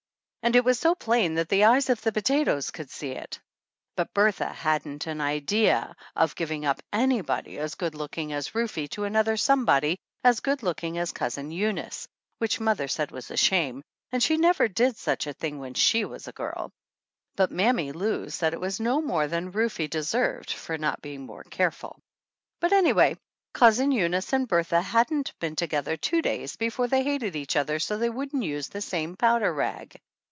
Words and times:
And 0.43 0.55
it 0.55 0.65
was 0.65 0.79
so 0.79 0.95
plain 0.95 1.35
that 1.35 1.49
the 1.49 1.65
eyes 1.65 1.87
of 1.91 2.01
the 2.01 2.11
potatoes 2.11 2.71
could 2.71 2.89
see 2.89 3.11
it! 3.11 3.39
But 3.95 4.11
Bertha 4.11 4.51
hadn't 4.51 5.05
an 5.05 5.21
idea 5.21 5.95
of 6.15 6.33
giv 6.35 6.49
ing 6.51 6.65
up 6.65 6.81
anybody 6.91 7.59
as 7.59 7.75
good 7.75 7.93
looking 7.93 8.33
as 8.33 8.55
Rufe 8.55 8.89
to 8.89 9.03
an 9.03 9.15
other 9.15 9.37
somebody 9.37 9.99
as 10.23 10.39
good 10.39 10.63
looking 10.63 10.97
as 10.97 11.11
Cousin 11.11 11.51
Eunice, 11.51 12.07
which 12.39 12.59
mother 12.59 12.87
said 12.87 13.11
was 13.11 13.29
a 13.29 13.37
shame, 13.37 13.83
and 14.11 14.23
she 14.23 14.35
never 14.35 14.67
did 14.67 14.97
such 14.97 15.27
a 15.27 15.33
thing 15.33 15.59
when 15.59 15.75
she 15.75 16.05
was 16.05 16.27
a 16.27 16.31
girl; 16.31 16.71
but 17.35 17.51
Mammy 17.51 17.91
Lou 17.91 18.31
said 18.31 18.55
it 18.55 18.59
was 18.59 18.79
no 18.79 18.99
more 18.99 19.27
than 19.27 19.51
Rufe 19.51 19.87
de 19.91 20.03
served 20.03 20.51
for 20.53 20.75
not 20.75 21.03
being 21.03 21.23
more 21.27 21.43
careful. 21.43 21.99
But 22.59 22.73
anyway, 22.73 23.15
Cousin 23.53 23.91
Eunice 23.91 24.33
and 24.33 24.47
Bertha 24.47 24.81
hadn't 24.81 25.37
been 25.37 25.55
together 25.55 25.97
two 25.97 26.23
days 26.23 26.55
before 26.55 26.87
they 26.87 27.03
hated 27.03 27.35
each 27.35 27.55
other 27.55 27.77
so 27.77 27.95
they 27.99 28.09
wouldn't 28.09 28.41
use 28.41 28.69
the 28.69 28.81
same 28.81 29.15
powder 29.15 29.53
rag! 29.53 30.01